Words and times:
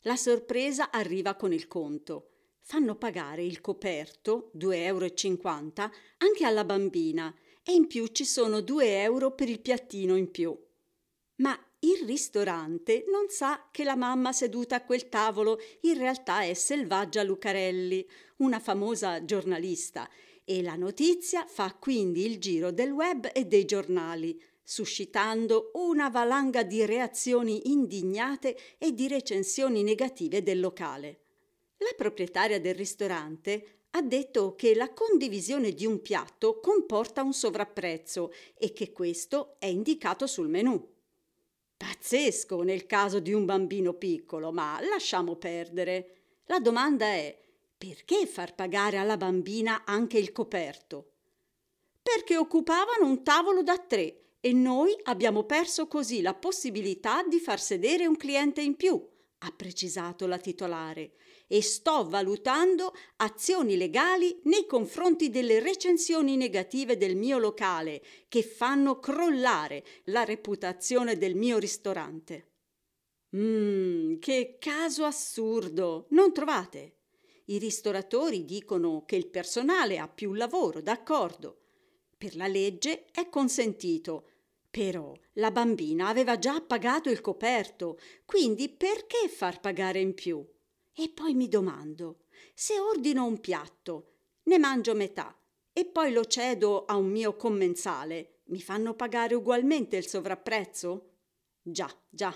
La 0.01 0.15
sorpresa 0.15 0.89
arriva 0.89 1.35
con 1.35 1.51
il 1.51 1.67
conto. 1.67 2.29
Fanno 2.61 2.95
pagare 2.95 3.43
il 3.43 3.59
coperto, 3.59 4.51
2,50 4.55 4.71
euro, 4.75 5.05
anche 6.17 6.45
alla 6.45 6.63
bambina 6.63 7.33
e 7.63 7.73
in 7.73 7.87
più 7.87 8.07
ci 8.07 8.23
sono 8.23 8.61
2 8.61 9.01
euro 9.01 9.31
per 9.31 9.49
il 9.49 9.59
piattino 9.59 10.15
in 10.15 10.31
più. 10.31 10.57
Ma 11.37 11.57
il 11.87 12.05
ristorante 12.05 13.05
non 13.07 13.29
sa 13.29 13.69
che 13.71 13.85
la 13.85 13.95
mamma 13.95 14.33
seduta 14.33 14.75
a 14.75 14.83
quel 14.83 15.07
tavolo 15.07 15.57
in 15.81 15.97
realtà 15.97 16.41
è 16.41 16.53
Selvaggia 16.53 17.23
Lucarelli, 17.23 18.05
una 18.37 18.59
famosa 18.59 19.23
giornalista, 19.23 20.09
e 20.43 20.61
la 20.61 20.75
notizia 20.75 21.45
fa 21.47 21.73
quindi 21.79 22.25
il 22.25 22.39
giro 22.39 22.71
del 22.71 22.91
web 22.91 23.29
e 23.33 23.45
dei 23.45 23.63
giornali, 23.63 24.41
suscitando 24.61 25.71
una 25.75 26.09
valanga 26.09 26.63
di 26.63 26.85
reazioni 26.85 27.69
indignate 27.71 28.57
e 28.77 28.93
di 28.93 29.07
recensioni 29.07 29.81
negative 29.81 30.43
del 30.43 30.59
locale. 30.59 31.19
La 31.77 31.93
proprietaria 31.95 32.59
del 32.59 32.75
ristorante 32.75 33.83
ha 33.91 34.01
detto 34.01 34.55
che 34.55 34.75
la 34.75 34.91
condivisione 34.91 35.71
di 35.71 35.85
un 35.85 36.01
piatto 36.01 36.59
comporta 36.59 37.23
un 37.23 37.33
sovrapprezzo 37.33 38.33
e 38.57 38.73
che 38.73 38.91
questo 38.91 39.55
è 39.59 39.67
indicato 39.67 40.27
sul 40.27 40.49
menù. 40.49 40.95
Pazzesco 41.77 42.63
nel 42.63 42.87
caso 42.87 43.19
di 43.19 43.31
un 43.33 43.45
bambino 43.45 43.93
piccolo, 43.93 44.51
ma 44.51 44.79
lasciamo 44.81 45.35
perdere. 45.35 46.15
La 46.45 46.59
domanda 46.59 47.05
è 47.05 47.37
perché 47.77 48.25
far 48.25 48.55
pagare 48.55 48.97
alla 48.97 49.17
bambina 49.17 49.83
anche 49.85 50.17
il 50.17 50.31
coperto? 50.31 51.11
Perché 52.01 52.35
occupavano 52.35 53.05
un 53.05 53.23
tavolo 53.23 53.61
da 53.61 53.77
tre 53.77 54.21
e 54.39 54.53
noi 54.53 54.95
abbiamo 55.03 55.43
perso 55.43 55.87
così 55.87 56.21
la 56.21 56.33
possibilità 56.33 57.21
di 57.23 57.39
far 57.39 57.59
sedere 57.59 58.07
un 58.07 58.17
cliente 58.17 58.61
in 58.61 58.75
più, 58.75 59.05
ha 59.39 59.53
precisato 59.55 60.25
la 60.25 60.37
titolare, 60.37 61.13
e 61.47 61.61
sto 61.61 62.07
valutando 62.07 62.93
azioni 63.17 63.77
legali 63.77 64.39
nei 64.43 64.65
confronti 64.65 65.29
delle 65.29 65.59
recensioni 65.59 66.35
negative 66.35 66.97
del 66.97 67.15
mio 67.15 67.37
locale 67.37 68.01
che 68.27 68.41
fanno 68.41 68.99
crollare 68.99 69.83
la 70.05 70.23
reputazione 70.23 71.17
del 71.17 71.35
mio 71.35 71.57
ristorante. 71.57 72.51
Mmm, 73.35 74.19
che 74.19 74.57
caso 74.59 75.05
assurdo, 75.05 76.07
non 76.09 76.33
trovate? 76.33 76.95
I 77.45 77.59
ristoratori 77.59 78.43
dicono 78.43 79.03
che 79.05 79.15
il 79.15 79.27
personale 79.27 79.99
ha 79.99 80.07
più 80.07 80.33
lavoro, 80.33 80.81
d'accordo. 80.81 81.61
Per 82.17 82.35
la 82.35 82.47
legge 82.47 83.05
è 83.11 83.29
consentito, 83.29 84.29
però 84.77 85.11
la 85.33 85.49
bambina 85.49 86.07
aveva 86.07 86.37
già 86.37 86.61
pagato 86.61 87.09
il 87.09 87.19
coperto, 87.19 87.97
quindi 88.25 88.69
perché 88.69 89.27
far 89.27 89.59
pagare 89.59 89.99
in 89.99 90.13
più? 90.13 90.47
E 90.93 91.09
poi 91.09 91.33
mi 91.33 91.47
domando, 91.47 92.25
se 92.53 92.77
ordino 92.79 93.25
un 93.25 93.39
piatto, 93.39 94.11
ne 94.43 94.59
mangio 94.59 94.93
metà 94.93 95.35
e 95.73 95.85
poi 95.85 96.11
lo 96.11 96.25
cedo 96.25 96.85
a 96.85 96.95
un 96.95 97.09
mio 97.09 97.35
commensale, 97.35 98.41
mi 98.49 98.61
fanno 98.61 98.93
pagare 98.93 99.33
ugualmente 99.33 99.97
il 99.97 100.05
sovrapprezzo? 100.05 101.13
Già, 101.59 101.91
già, 102.07 102.31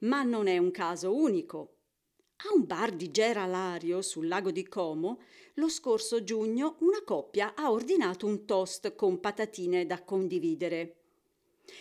ma 0.00 0.22
non 0.22 0.46
è 0.46 0.56
un 0.56 0.70
caso 0.70 1.14
unico. 1.14 1.74
A 2.36 2.54
un 2.54 2.64
bar 2.64 2.92
di 2.92 3.10
Gera 3.10 3.44
Lario 3.44 4.00
sul 4.00 4.28
lago 4.28 4.50
di 4.50 4.66
Como, 4.66 5.20
lo 5.56 5.68
scorso 5.68 6.24
giugno 6.24 6.76
una 6.80 7.02
coppia 7.04 7.52
ha 7.54 7.70
ordinato 7.70 8.24
un 8.24 8.46
toast 8.46 8.94
con 8.94 9.20
patatine 9.20 9.84
da 9.84 10.02
condividere. 10.02 11.00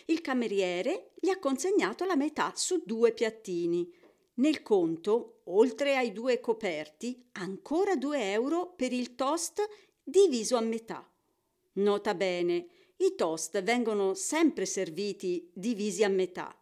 Il 0.05 0.21
cameriere 0.21 1.11
gli 1.15 1.29
ha 1.29 1.39
consegnato 1.39 2.05
la 2.05 2.15
metà 2.15 2.53
su 2.55 2.81
due 2.85 3.11
piattini, 3.11 3.91
nel 4.35 4.61
conto, 4.61 5.41
oltre 5.45 5.95
ai 5.95 6.11
due 6.11 6.39
coperti, 6.39 7.29
ancora 7.33 7.95
2 7.95 8.31
euro 8.31 8.73
per 8.75 8.91
il 8.91 9.15
toast 9.15 9.65
diviso 10.03 10.57
a 10.57 10.61
metà. 10.61 11.09
Nota 11.73 12.13
bene, 12.15 12.67
i 12.97 13.15
toast 13.15 13.61
vengono 13.61 14.13
sempre 14.13 14.65
serviti 14.65 15.49
divisi 15.53 16.03
a 16.03 16.09
metà. 16.09 16.57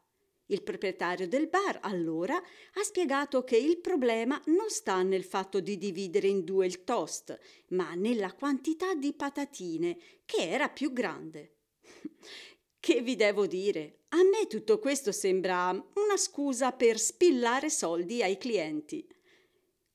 Il 0.48 0.62
proprietario 0.62 1.28
del 1.28 1.48
bar 1.48 1.80
allora 1.82 2.36
ha 2.36 2.84
spiegato 2.84 3.44
che 3.44 3.58
il 3.58 3.80
problema 3.80 4.40
non 4.48 4.70
sta 4.70 5.02
nel 5.02 5.24
fatto 5.24 5.60
di 5.60 5.78
dividere 5.78 6.28
in 6.28 6.44
due 6.44 6.66
il 6.66 6.84
toast, 6.84 7.40
ma 7.70 7.94
nella 7.96 8.34
quantità 8.34 8.94
di 8.94 9.14
patatine, 9.14 9.98
che 10.26 10.50
era 10.50 10.70
più 10.70 10.92
grande. 10.92 11.56
Che 12.94 13.02
vi 13.02 13.16
devo 13.16 13.48
dire? 13.48 14.02
A 14.10 14.18
me 14.18 14.46
tutto 14.46 14.78
questo 14.78 15.12
sembra 15.12 15.72
una 15.72 16.16
scusa 16.16 16.74
per 16.74 17.00
spillare 17.00 17.72
soldi 17.72 18.22
ai 18.22 18.38
clienti. 18.38 19.04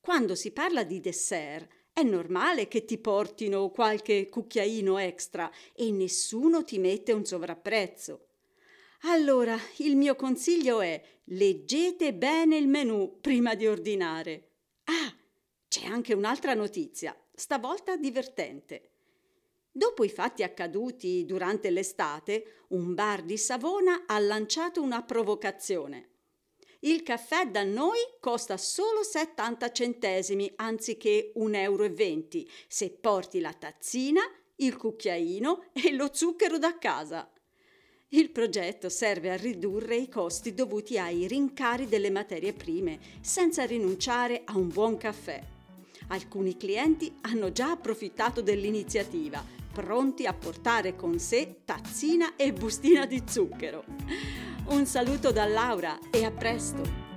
Quando 0.01 0.35
si 0.35 0.51
parla 0.51 0.83
di 0.83 0.99
dessert, 0.99 1.69
è 1.93 2.03
normale 2.03 2.67
che 2.67 2.83
ti 2.83 2.97
portino 2.97 3.69
qualche 3.69 4.27
cucchiaino 4.27 4.97
extra 4.97 5.49
e 5.73 5.91
nessuno 5.91 6.65
ti 6.65 6.77
mette 6.77 7.13
un 7.13 7.23
sovrapprezzo. 7.23 8.31
Allora, 9.03 9.57
il 9.77 9.95
mio 9.95 10.17
consiglio 10.17 10.81
è 10.81 11.01
leggete 11.23 12.13
bene 12.13 12.57
il 12.57 12.67
menù 12.67 13.19
prima 13.21 13.55
di 13.55 13.65
ordinare. 13.65 14.55
Ah, 14.83 15.15
c'è 15.69 15.85
anche 15.85 16.13
un'altra 16.13 16.53
notizia, 16.53 17.17
stavolta 17.33 17.95
divertente. 17.95 18.88
Dopo 19.79 20.03
i 20.03 20.09
fatti 20.09 20.43
accaduti 20.43 21.23
durante 21.23 21.69
l'estate, 21.69 22.65
un 22.71 22.93
bar 22.93 23.23
di 23.23 23.37
Savona 23.37 24.03
ha 24.07 24.19
lanciato 24.19 24.81
una 24.81 25.03
provocazione. 25.03 26.09
Il 26.81 27.01
caffè 27.01 27.47
da 27.47 27.63
noi 27.63 27.97
costa 28.19 28.57
solo 28.57 29.03
70 29.03 29.71
centesimi 29.71 30.51
anziché 30.57 31.31
1,20 31.33 31.53
euro 31.53 31.93
se 32.67 32.89
porti 32.89 33.39
la 33.39 33.53
tazzina, 33.53 34.19
il 34.57 34.75
cucchiaino 34.75 35.67
e 35.71 35.93
lo 35.93 36.09
zucchero 36.11 36.57
da 36.57 36.77
casa. 36.77 37.31
Il 38.09 38.31
progetto 38.31 38.89
serve 38.89 39.31
a 39.31 39.37
ridurre 39.37 39.95
i 39.95 40.09
costi 40.09 40.53
dovuti 40.53 40.97
ai 40.97 41.25
rincari 41.25 41.87
delle 41.87 42.09
materie 42.09 42.51
prime, 42.51 42.99
senza 43.21 43.63
rinunciare 43.63 44.41
a 44.43 44.57
un 44.57 44.67
buon 44.67 44.97
caffè. 44.97 45.41
Alcuni 46.09 46.57
clienti 46.57 47.15
hanno 47.21 47.53
già 47.53 47.71
approfittato 47.71 48.41
dell'iniziativa 48.41 49.58
pronti 49.81 50.25
a 50.25 50.33
portare 50.33 50.93
con 50.93 51.19
sé 51.19 51.61
tazzina 51.63 52.35
e 52.35 52.51
bustina 52.51 53.05
di 53.05 53.23
zucchero. 53.25 53.85
Un 54.67 54.85
saluto 54.85 55.31
da 55.31 55.45
Laura 55.45 55.97
e 56.11 56.25
a 56.25 56.31
presto! 56.31 57.08